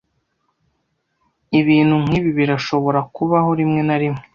Ibintu 1.59 1.95
nkibi 2.03 2.29
birashobora 2.39 2.99
kubaho 3.15 3.49
rimwe 3.59 3.81
na 3.87 3.97
rimwe. 4.01 4.23